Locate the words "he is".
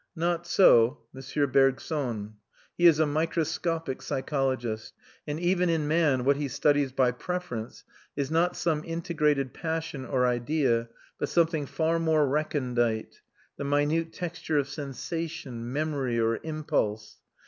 2.75-2.97